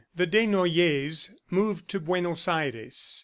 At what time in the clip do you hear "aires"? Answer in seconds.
2.47-3.19